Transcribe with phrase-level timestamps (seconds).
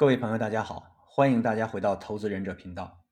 [0.00, 3.04] 各位朋友，大家好，欢迎大家回到投资忍者频道。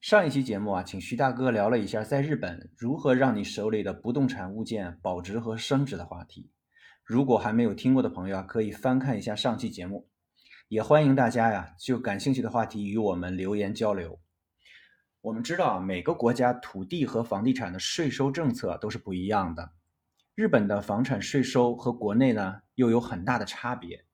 [0.00, 6.52] 上一期节目啊，请徐大哥聊了一下在日本如何让你手里的不动产物件保值和升值的话题。
[7.02, 10.08] 如果还没有听过的朋友啊，可以翻看一下上期节目。
[10.68, 14.20] 也欢迎大家呀，就感兴趣的话题与我们留言交流。
[15.22, 19.72] 我们知道啊，每个国家土地和房地产的税收政策都是不一样的。
[20.36, 24.04] 日本的房产税收和国内呢又有很大的差别。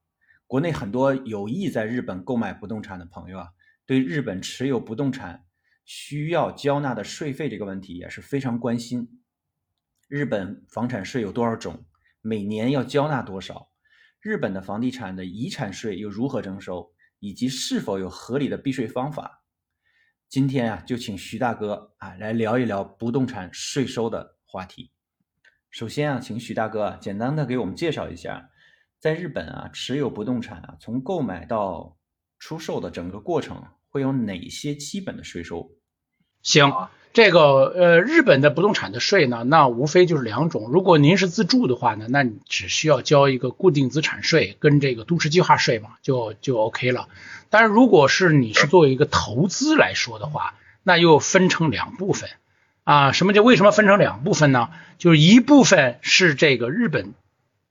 [0.46, 3.48] 国内很多有意在日本购买不动产的朋友啊，
[3.84, 5.44] 对日本持有不动产
[5.84, 9.20] 需要交纳的税费这个问题也是非常关心。
[10.08, 11.84] 日本房产税有多少种？
[12.20, 13.70] 每年要交纳多少？
[14.20, 16.92] 日本的房地产的遗产税又如何征收？
[17.18, 19.42] 以及是否有合理的避税方法？
[20.28, 24.92] 今天啊，就请徐大哥啊来聊一聊不动产税收的话题。
[25.70, 28.50] 首先啊，请徐大哥简单的给我们介绍一下。
[29.06, 31.94] 在日本啊，持有不动产啊，从购买到
[32.40, 35.70] 出售的整个过程会有哪些基本的税收？
[36.42, 36.72] 行，
[37.12, 40.70] 这个呃，日本的不动产的税呢，那无非就是两种。
[40.72, 47.08] 如果您是自住的话呢，那你只需要交一个固定资产税跟这个都市计划税嘛，就就 OK 了。
[47.48, 52.28] 但是如果是你是作为一个投资来说的话，那又分成两部分
[52.82, 53.12] 啊。
[53.12, 54.70] 什么叫为什么分成两部分呢？
[54.98, 57.14] 就是一部分是这个日本。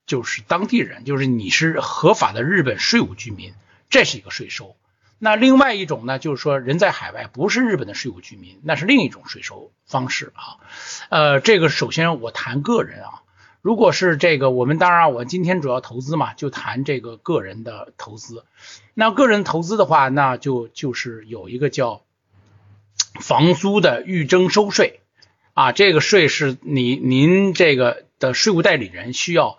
[0.06, 3.54] 就是当地人，就是你是合法的日本税务居民，
[3.90, 4.76] 这是一个税收。
[5.18, 10.60] 那另外一种呢，就是说人在海外不是日本的税务居民，那是另一种税收方式啊。
[11.10, 13.24] 呃，这个首先我谈个人啊，
[13.62, 18.44] 如果是这个，我们当然我今天主要投资嘛，就谈这个个人的投资。
[18.94, 22.04] 那个人投资的话，那就就是有一个叫
[23.22, 25.00] 房租的预征收税
[25.54, 29.58] 啊，这个税是你您这个的税务代理人需要。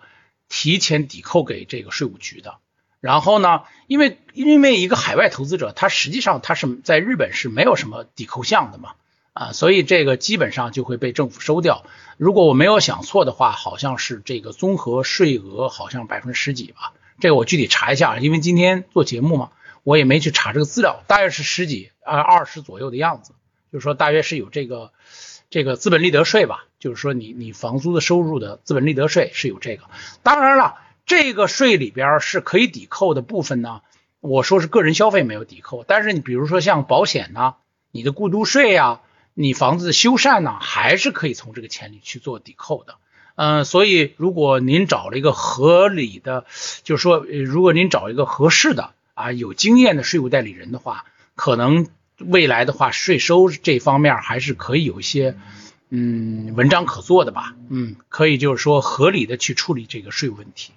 [0.49, 2.57] 提前抵扣给这个税务局的，
[2.99, 8.93] 然后呢，因为因为一个海外投资者，他实际上他是在日本是没有什么抵扣项的嘛，
[9.33, 11.85] 啊，所以这个基本上就会被政府收掉。
[12.17, 19.51] 如果我没有想错的话，好像是这个综合税额好像百分之十几吧，这个我具体查一下，因为今天做节目嘛，
[19.83, 23.33] 我也没去查这个资料，大约是十几啊二十左右的样子，
[23.71, 24.91] 就是说大约是有这个。
[25.49, 29.83] 这个资本利得税吧，就是说你你房租的收入的资本利得税是有这个。
[30.23, 33.81] 当然了，这个税里边是可以抵扣的部分呢。
[34.19, 37.55] 我说是个人消费没有抵扣，但是你比如说像保险呢，
[37.91, 39.01] 你的过渡税呀，
[39.33, 42.95] 你房子的修缮呢，还是可以从这个钱里去做抵扣的。
[43.35, 46.45] 嗯，所以如果您找了一个合理的，
[46.83, 51.05] 就是说如果您找一个合适的啊有经验的税务代理人的话，
[51.35, 51.87] 可能。
[52.19, 55.37] 未来的话，税收这方面还是可以有一些
[55.89, 60.73] 嗯文章可做的吧，嗯，可以就是说合理的去处理这个税务问题，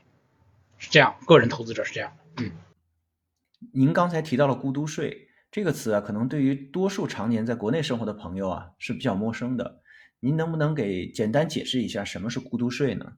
[0.78, 2.53] 是这样，个人投资者是这样的，嗯。
[3.72, 9.81] 您刚才提到了“孤独税”这个词啊，可能对于多数常年在国内生活的朋友啊是比较陌生的，
[10.20, 13.12] 您能不能给简单解释一下什么是“孤独税”呢？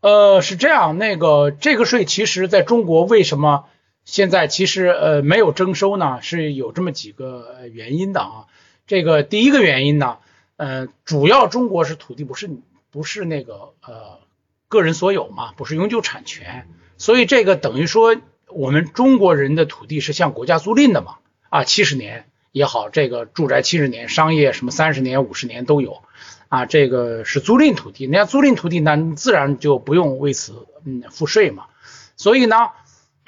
[0.00, 3.64] 呃，是这样，那个这个税其实在中国为什么？
[4.04, 8.46] 现在其实呃没有征收呢，是有这么几个原因的啊。
[8.86, 10.18] 这个第一个原因呢，
[10.56, 12.50] 呃，主要中国是土地不是
[12.90, 14.20] 不是那个呃
[14.68, 16.68] 个人所有嘛，不是永久产权，
[16.98, 18.16] 所以这个等于说
[18.48, 21.16] 我们中国人的土地是向国家租赁的嘛
[21.48, 26.02] 啊，七十年也好，这个住宅七十年，商业什么三十年、五十年都有
[26.48, 31.66] 啊，这个是租赁土地，那租赁土地那，自然就不用为此嗯付税嘛，
[32.16, 32.56] 所以呢。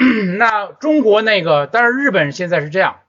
[0.38, 3.00] 那中国那个，但是日本现在是这样，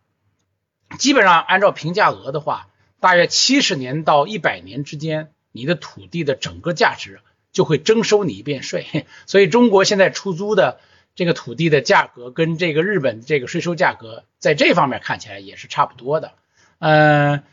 [0.97, 2.68] 基本上按照评价额的话，
[2.99, 7.19] 大约七十年到一百年之间，你的土地的整个价值
[7.51, 8.85] 就会征收你一遍税。
[9.25, 10.79] 所以中国现在出租的
[11.15, 16.33] 这个土地的价格跟这个日本这个税收价格，在这方面看起来也是差不多的。
[16.79, 17.43] 嗯，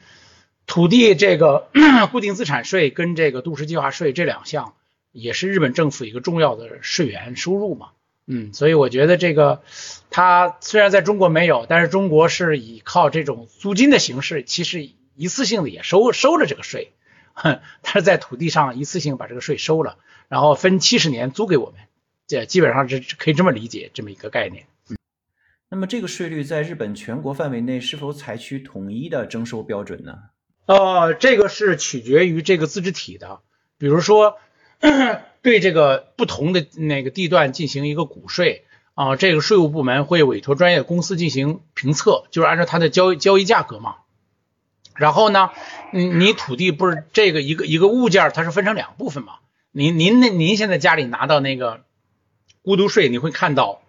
[0.67, 1.69] 土地这个
[2.13, 4.75] 固定资产税跟这个都市计划税这两项，
[5.13, 7.89] 也是日本政府一个重要的税源收入嘛。
[8.29, 9.63] 嗯，所以我觉得这个，
[10.11, 16.93] 它虽然在中国没有，但是中国是以靠这种租金的形式，其实一次性的也收收了这个税，
[17.35, 19.97] 哼，它是在土地上一次性把这个税收了，
[20.29, 21.81] 然后分七十年租给我们，
[22.27, 24.67] 这基本上是可以这么理解这么一个概念。
[24.89, 24.97] 嗯，
[25.69, 30.19] 那么这个税率在日本全国范围内是否采取统一的征收标准呢？
[30.67, 33.41] 呃，这个是取决于这个自治体的，
[33.79, 34.39] 比如说。
[35.41, 43.97] 对这个不同的那个地段进行一个股税啊，这个税务部门会委托专业公司进行评测，就是按照它的交交易价格嘛。
[44.99, 45.51] 然后呢，
[45.93, 49.35] 你你土地不是这个一个一个物件，它是分成两部分嘛？
[49.73, 51.83] 您您那您现在家里拿到那个
[52.63, 53.83] 孤独税，你会看到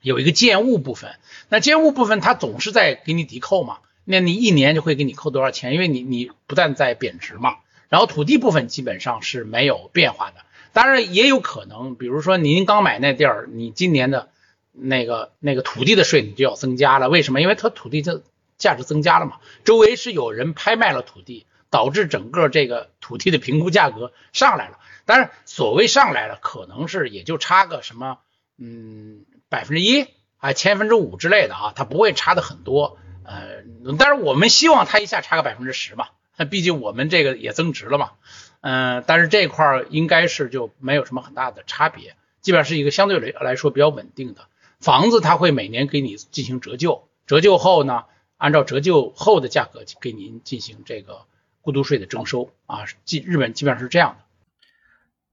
[0.00, 1.10] 有一个建物部分，
[1.48, 7.56] 那建物部分它总是在给你抵扣嘛，那你一年就会给你扣多少钱，因为你你不断在贬值嘛。
[7.90, 10.36] 然后土地部分基本上是没有变化的，
[10.72, 14.30] 当然也有可能，比如说您刚买那地儿，你今年的
[14.72, 17.40] 那个那个土地的税你就要增加了，为什么？
[17.40, 18.22] 因为它土地的
[18.60, 24.78] 价值增加了嘛，周围是有人拍卖了土地，导致整个这个土地的评估价格上来了。
[25.06, 28.18] 当然，所谓上来了，可能是也就差个什么，
[28.58, 32.98] 嗯，百分之一啊，千分之五之类的啊，它不会差的很多。
[33.24, 33.64] 呃，
[33.98, 36.06] 但是我们希望它一下差个百分之十嘛。
[36.36, 38.12] 那 毕竟我们这个也增值了嘛，
[38.60, 44.46] 嗯，但是这块儿应该是就没有什么很大的差别，基本上是一个相对来来说比较稳定的
[44.80, 48.04] 房子，它会每年给你进行折旧，折旧后呢，
[48.40, 51.26] 按照折旧后的价格给您进行这个
[51.60, 54.24] 过渡税的征收啊，基日本基本上是这样的。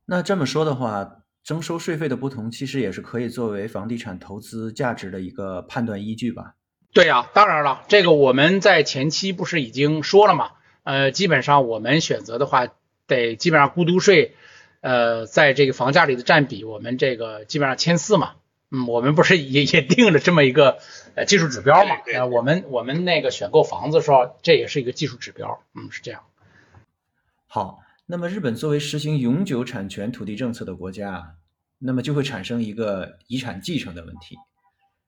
[0.05, 6.55] 那这么说的话，征收税费的不同，其实也是可以作为房地产投资价值的一个判断依据吧？
[6.93, 10.51] 对呀，当然了，这个我们在前期不是已经说了嘛？
[10.83, 12.67] 呃，基本上我们选择的话，
[13.07, 14.35] 得基本上孤独税，
[14.81, 18.35] 呃，在这个房价里的占比，我们这个基本上千四嘛，
[18.69, 20.79] 嗯，我们不是也也定了这么一个
[21.15, 21.95] 呃技术指标嘛？
[22.13, 26.23] 呃，我们我们那个选购房子的时候，这也是一个技术指标，嗯，是这样。
[27.45, 31.35] 好，那么日本作为实行永久产权土地政策的国家，
[31.79, 34.35] 那么就会产生一个遗产继承的问题，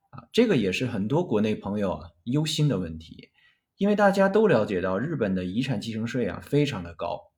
[0.10, 3.30] 啊，这个也是很多国内朋友啊忧心的问题。
[3.76, 7.32] 因为大家都了解到，日本的遗产继承税啊非常的高。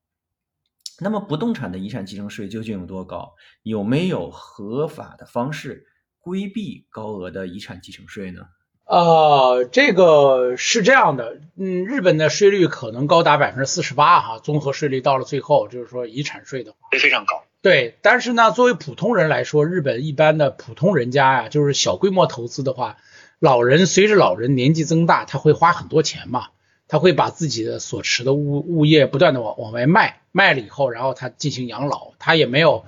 [0.99, 3.35] 那么，不动产的遗产继承税究竟有多高？
[3.61, 5.85] 有没有合法的方式
[6.21, 8.41] 规避高额的遗产继承税呢？
[8.85, 17.43] 呃，这个是这样的，嗯，日本的税率可能高达百分之四十八哈，综合税率到了最后就是说遗产税的会非常高。
[17.61, 22.97] 对，但是呢，作为普通人来说，日本一般的普通人家呀，就是小规模投资的话。
[23.39, 26.49] 老人随着老人年纪增大，他会花很多钱嘛，
[26.87, 32.85] 他会把自己的所持的物物业不断的往往外卖，卖了以后，然后他进行养老，他也没有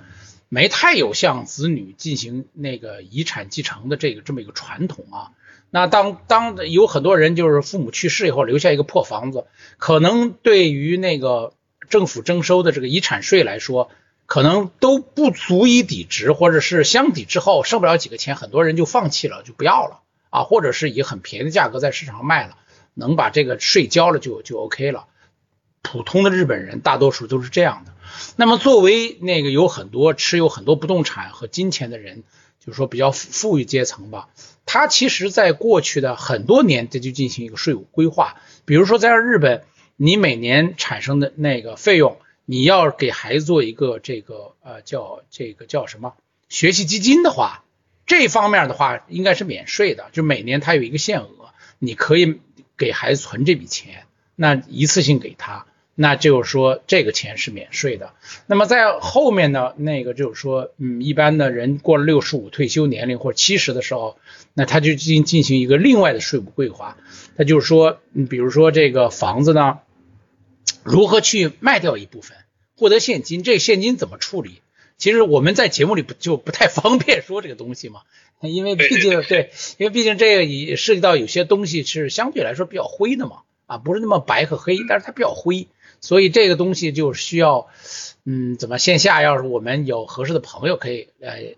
[0.54, 5.32] 没太有向子女进行那个遗产继承的这个这么一个传统啊。
[5.68, 9.46] 那当当有很多人就是父母去世以后留下一个破房子，
[9.78, 11.54] 可能对于那个
[11.88, 13.90] 政府征收的这个遗产税来说，
[14.26, 20.02] 可能都不足以抵值，或者是相抵之后剩不了几个钱，很多人就放弃了，就不要了。
[20.30, 22.56] 啊，或者是以很便宜的价格在市场上卖了，
[22.94, 25.06] 能把这个税交了就就 OK 了。
[25.82, 27.93] 普通的日本人大多数都是这样的。
[28.36, 32.22] 那么作为那个有很多持有很多不动产和金钱的人，
[32.64, 34.28] 就是说比较富裕阶层吧，
[34.66, 38.36] 他其实在过去的很多年这就进行一个税务规划。
[38.64, 39.64] 比如说在日本，
[39.96, 46.14] 你每年产生的那个费用，你要给孩子做一个这个呃叫这个叫什么
[46.48, 47.62] 学习基金的话。
[48.06, 52.38] 这方面的话应该是免税的，就每年它有一个限额，你可以
[52.76, 54.04] 给孩子存这笔钱，
[54.36, 58.12] 那一次性给他，那就是说这个钱是免税的。
[58.46, 64.16] 那么在后面呢，那个就是说，嗯，一般的人过了六十五退休年龄或者七十的时候，
[64.54, 66.96] 那他就进进行一个另外的税务规划，
[67.36, 69.78] 他就是说，嗯，比如说这个房子呢，
[70.82, 72.36] 如何去卖掉一部分，
[72.76, 74.60] 获得现金，这现金怎么处理？
[74.96, 78.02] 其实我们在节目里不就不太方便说这个东西嘛，
[78.40, 85.66] 因为毕竟对，因为毕竟这个也涉及到有些东西是相对来说比较灰的嘛，啊，不是那么白和黑，但是它比较灰，
[86.04, 87.66] 所以这个东西就需要，
[88.26, 91.56] 嗯，怎么线下要是我们有合适的朋友可以呃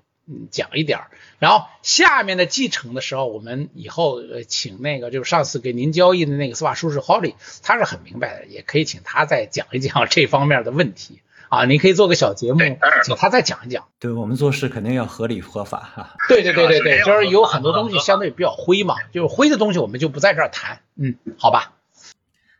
[0.53, 1.07] 讲一点儿，
[1.41, 7.35] 然后下面的继承的时候，我们以后呃请那个就是上次给您交易的那个司法书士 Holly，
[7.65, 11.21] 他是很明白的，也可以请他再讲一讲这方面的问题。
[11.49, 12.59] 啊，你可以做个小节目，
[13.05, 13.87] 请他再讲一讲。
[14.00, 16.17] 对我们做事肯定要合理合法哈。
[16.29, 20.81] 对对对对对，就是有很多东西相对比较灰嘛，就是灰的东西我们就不在这儿谈。
[20.97, 21.75] 嗯，好吧。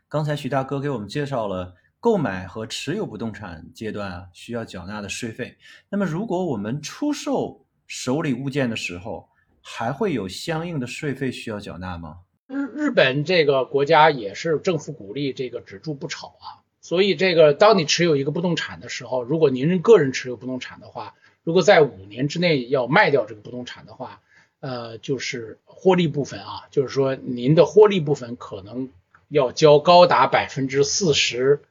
[0.09, 5.57] 刚才徐大哥给我们介绍了购买和持有不动产阶段啊需要缴纳的税费。
[5.89, 9.27] 那么，如果我们出售手里物件的时候，
[9.61, 12.19] 还会有相应的税费需要缴纳吗？
[12.47, 16.63] 日日本这个国家也是政府鼓励这个只住不炒啊。
[16.79, 24.21] 所以，这个当你持有一个不动产的时候，如果您个人持有不动产的话，如果在五年之内要卖掉这个不动产的话，
[24.61, 28.89] 呃，就是获利部分啊，就是说您的获利部分可能
[29.29, 31.61] 要交高达百分之四十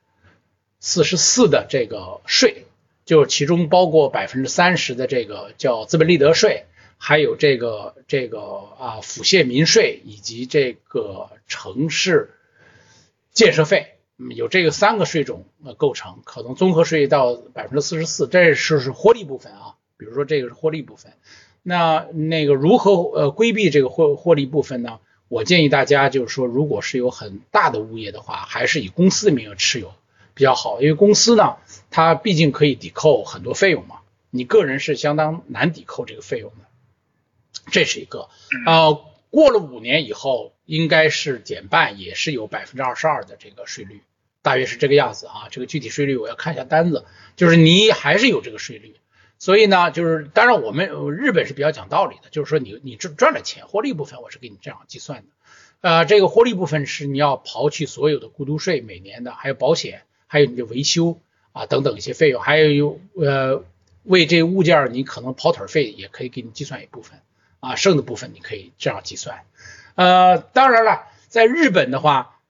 [0.80, 2.66] 四十四的这个税，
[3.04, 6.64] 就其中包括百分之三十的这个叫资本利得税，
[6.98, 8.40] 还有这个这个
[8.78, 12.30] 啊府县民税以及这个城市
[13.32, 13.92] 建设费。
[14.34, 19.74] 有这个三个税种呃构成，可能综合税到百分之四十四，这是是获利部分啊。
[19.98, 21.12] 比如说这个是获利部分，
[21.62, 25.00] 那那个如何呃规避这个获获利部分呢？
[25.28, 29.92] 我建议大家就是说，如果是有很大的物业的话，还是以公司的名义持有
[30.34, 31.56] 比较好，因为公司呢，
[31.90, 36.66] 它毕竟可以抵扣很多费用嘛，你个人是相当难抵扣这个费用的，
[37.72, 38.28] 这是一个。
[38.66, 44.02] 呃，过了五年以后，应该是减半，也是有百分之二十二的这个税率，
[44.42, 45.48] 大约是这个样子啊。
[45.50, 47.04] 这个具体税率我要看一下单子，
[47.34, 48.94] 就是你还是有这个税率。
[49.38, 55.26] 所以呢，就是当然我们日本是比较讲道理的，就是说你你赚赚了钱，获利部分我是给你这样计算的，
[55.82, 61.20] 呃，这个获利部分是你要刨去所有的过渡税每年的，还有保险，还有你的维修
[61.52, 63.62] 啊等等一些费用，还有有呃
[64.04, 67.20] 为这物件你可能跑腿费也可以给你计算一部分
[67.60, 69.42] 啊，剩的部分你可以这样计算，
[69.96, 72.40] 呃，当然了，在日本的话，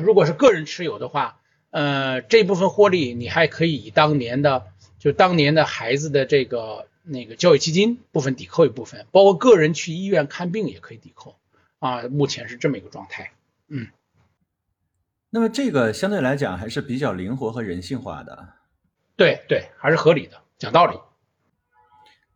[0.00, 4.68] 如果是个人持有的话，呃，这部分获利你还可以以当年的。
[4.98, 11.36] 就当年的孩子的这个那个教育基金部分抵扣一部分，包括个人去医院看病也可以抵扣
[11.78, 13.32] 啊，目前是这么一个状态。
[13.68, 13.88] 嗯，
[15.30, 18.48] 那么这个相对来讲还是比较灵活和人性化的。
[19.16, 20.98] 对对，还是合理的，讲道理。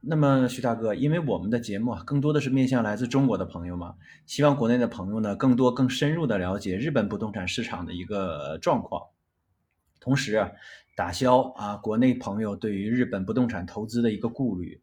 [0.03, 9.09] 那么徐大哥，因为我们的节目啊，更多的是面向来自中国的朋友嘛，希望国内的朋友呢，更多更深入的了解日本不动产市场的一个状况，
[10.01, 10.51] 同时啊。
[10.97, 14.83] 打消啊，国内朋友对于日本不动产投资的一个顾虑。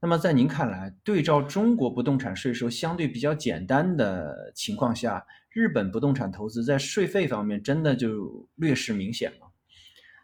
[0.00, 9.48] 那么在您看来，对照中国不动产税收相对比较简单的情况下，日本不动产投资在税费方面真的就劣势明显吗？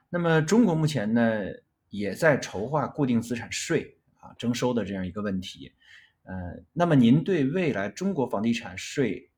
[0.09, 1.43] 那么中国目前呢，
[1.91, 5.71] 也在筹划固定资产税啊征收的这样一个问题。
[6.23, 6.35] 呃，
[6.73, 9.29] 那么您对未来中国房地产税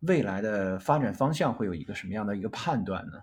[0.00, 3.14] 未来的发展方向会有一个什么样的一个判断呢？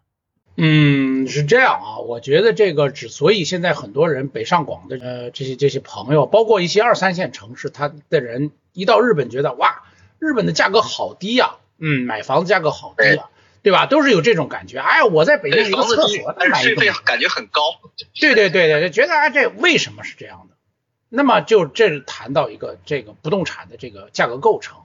[0.61, 0.98] 嗯，
[1.29, 9.83] 是这样啊，我觉得这个之所以现在很多人北上广的呃这些这些朋友，包括一些二三线城市，他的人一到日本觉得哇，
[10.19, 13.29] 日本的价格好低呀，嗯，买房子价格好低啊，
[13.61, 13.85] 对吧？
[13.85, 14.79] 都是有这种感觉。
[14.79, 17.61] 哎呀，我在北京一个厕所，税费感觉很高。
[18.19, 20.55] 对对对对，觉得啊，这为什么是这样的？
[21.09, 24.77] 那么就这谈到一个这个不动产的这个价格构成。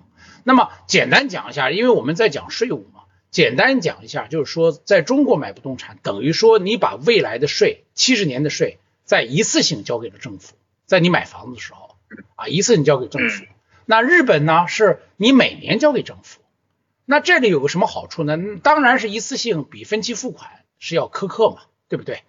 [0.43, 3.03] 那么简单讲一下，因为我们在讲税务嘛。
[3.35, 10.55] 简单讲一下，就是说，在中国买不动产，等于说你把未来的税，七十年的税，在一次性交给了政府，
[10.87, 11.97] 在你买房子的时候，
[12.37, 13.45] 啊，一次性交给政府。
[13.87, 16.43] 那日本呢，是你每年交给政府。
[17.07, 18.39] 那这里有个什么好处呢？
[18.63, 20.49] 当然是一次性比分期付款
[20.79, 22.21] 是要苛刻嘛，对不对？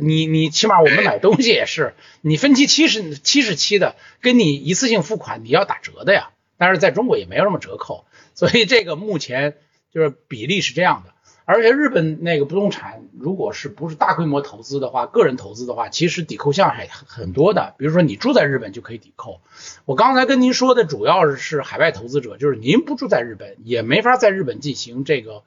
[0.00, 6.30] 你你起码我们买东西也是， 你分期七十七十期的，跟你一次性付款你要打折的呀。
[6.56, 9.56] 但是在中国也没有什么折扣，所以这个目前。
[9.92, 11.12] 就是比例是这样的，
[11.46, 17.74] 而且日本那个不动产，如果是不是大规模投资的话，个人投资的话，其实抵扣项还很多的。
[17.78, 19.40] 比如说你住在日本就可以抵扣。
[19.86, 25.42] 我刚才跟您说的主要是海外投资者，就是您不住在日本，也没法在日本进行这个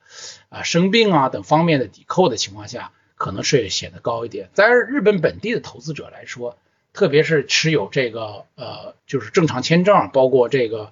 [0.49, 4.49] 啊生病啊等方面的抵扣的情况下，可能税显得高一点。
[4.53, 6.57] 在日本本地的投资者来说，
[6.93, 10.91] 特别是持有这个呃就是正常签证，包括这个。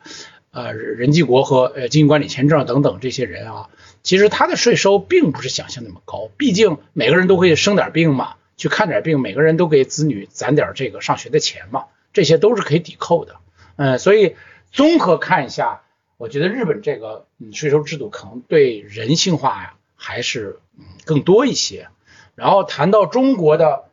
[0.51, 3.69] 呃，人际国和呃经营管理签证等等这些人啊，
[4.01, 13.35] 其实他的税收并不是想象那么高，毕竟每个人都可以生点病嘛，去看点病，每个人都给子女攒点这个上学的钱嘛，这些都是可以抵扣的。
[13.75, 14.35] 嗯，所以
[14.71, 15.81] 综合看一下，
[16.17, 20.57] 我觉得日本这个嗯税收制度可能对人性化呀还是
[21.05, 21.89] 更多一些。
[22.33, 23.83] 然后谈到中国的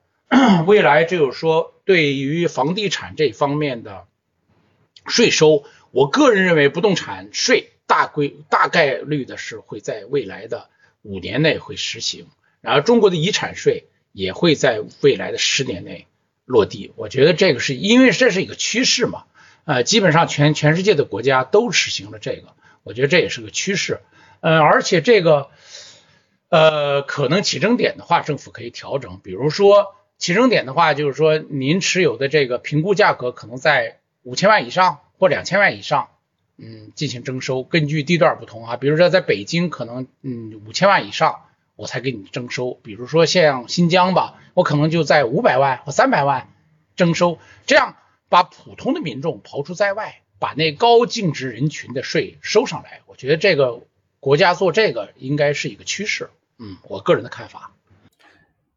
[0.67, 4.05] 未来，就是说对于房地产这方面的
[5.07, 5.65] 税收。
[5.97, 10.69] 我个人认为，不动产税大规大概率的是会在未来的
[11.01, 12.27] 五年内会实行，
[12.61, 16.07] 然后中国的遗产税也会在未来的十年内
[16.45, 16.93] 落地。
[16.97, 19.25] 我觉得这个是因为这是一个趋势嘛，
[19.65, 22.49] 呃，基本上全全世界的国家都实行了这个，
[22.83, 24.01] 我觉得这也是个趋势。
[24.41, 25.49] 呃，而且这个
[26.51, 35.01] 呃可能起征点的话，政府可以调整，比如说起征点的话，就是说您持有的这个评估价格可能在五千万以上。
[35.19, 36.09] 或两千万以上，
[36.57, 41.43] 嗯，进行征收，根据地段不同啊，比如说在北京可能，嗯，五千万以上
[41.75, 46.49] 我才给你征收，比如说像新疆吧，我可能就在五百万或三百万
[46.97, 47.97] 征收，这样
[48.29, 53.83] 把普通的民众刨出在外，把那高净值人群的税收上来，我觉得这个
[54.21, 57.73] 国家做这个应该是一个趋势，嗯，我个人的看法。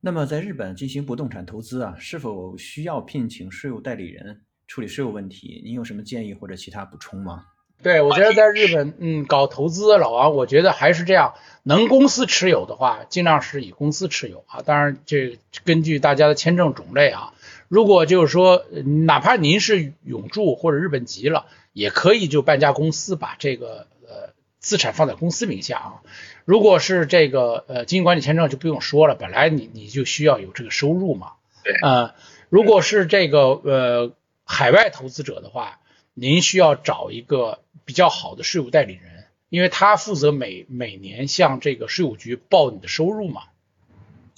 [0.02, 4.42] 那么在日本进行不动产投资啊，是否需要聘请税务代理人？
[4.70, 7.46] 处理税务问题，您有什么建议或者其他补充吗？
[7.82, 11.34] 对，我觉得在日本，嗯，搞投资，老王，我觉得还是这样，
[11.64, 14.62] 能公司持有的话，尽量是以公司持有啊。
[14.62, 17.34] 当然，这根据大家的签证种类啊，
[17.68, 18.64] 如果就是说，
[19.06, 25.94] 哪怕您是永住或者日本籍了，也可以就办家公司把这个呃资产放在公司名下啊。
[26.46, 31.32] 如果是这个呃经营管理签证就不用说了，本来你你就需要有这个收入嘛。
[31.64, 31.74] 对。
[31.82, 32.14] 呃，
[32.50, 34.12] 如果是这个呃
[34.52, 35.80] 海外投资者的话，
[36.16, 43.44] 您需要找一个比较好的税务代理人，因为他负责每每年向这个税务局报你的收入嘛。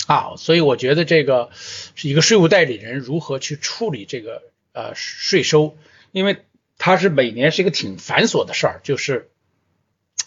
[0.07, 5.77] 啊，所以我觉得这个是一个税务代理人如何去处理这个呃税收，
[6.11, 6.43] 因为
[6.77, 9.31] 它是每年是一个挺繁琐的事儿，就是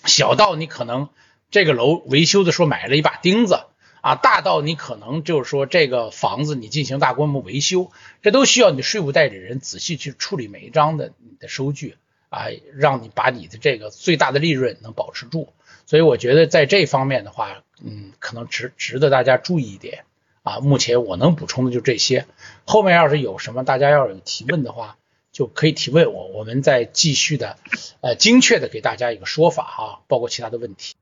[0.07, 1.11] 小到你可能
[1.51, 3.67] 这个楼维修的时候买了一把钉子
[4.05, 11.97] 啊，大到你可能就是说这个房子你进行大规模维修，这都需要你的税务代理人仔细去处理每一张的你的收据
[12.29, 15.49] 啊，让你把你的这个最大的利润能保持住。
[15.87, 20.05] 所以我觉得在这方面的话，嗯，可能值值得大家注意一点
[20.43, 20.61] 啊。
[20.61, 22.27] 目前我能补充的就这些，
[22.67, 24.99] 后面要是有什么大家要有提问的话，
[25.33, 27.57] 就可以提问我，我们再继续的
[28.03, 30.95] 呃精确的给大家一个说法哈，包括其他的问题。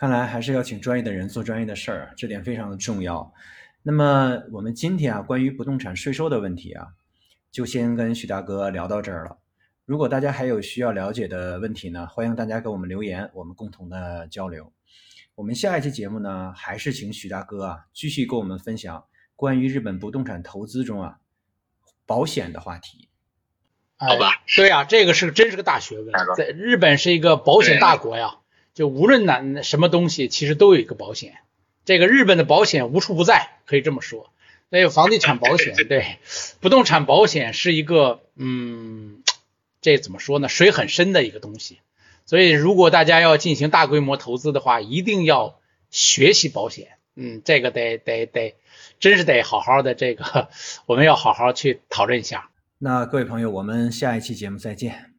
[0.00, 3.34] 看来还是要请专业的人做专业的事儿，这点非常的重要。
[3.82, 6.88] 那么我们今天啊，关于不动产税收的问题啊，
[7.52, 9.36] 就先跟许大哥聊到这儿了。
[9.84, 14.72] 如果大家还有需要了解的问题呢，欢迎大家给我们留言，我们共同的交流。
[15.34, 19.04] 我们下一期节目呢，还是请许大哥啊，继续跟我们分享
[19.36, 21.18] 关于日本不动产投资中啊
[22.06, 23.10] 保险的话题。
[23.98, 24.30] 好吧？
[24.56, 28.38] 对呀，这个是真是个大学问，在日本是一个保险大国呀，
[28.74, 31.38] 就无论哪什么东西，其实都有一个保险。
[31.84, 34.32] 这个日本的保险无处不在，可以这么说。
[34.68, 36.18] 那有房地产保险， 对，
[36.60, 39.22] 不动产保险是一个嗯。
[39.82, 40.46] 这怎么说呢？
[40.50, 41.78] 水很深的一个东西，
[42.26, 45.58] 所以如果大家要进行大规模投资的话，一定要
[45.90, 46.88] 学习保险。
[47.16, 48.56] 嗯，这个得得得，
[48.98, 50.50] 真是得好好的这个，
[50.84, 52.50] 我们要好好去讨论一下。
[52.76, 55.09] 那各位朋友，我们下一期节目再见。